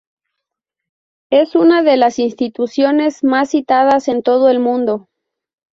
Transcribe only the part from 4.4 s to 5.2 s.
el mundo.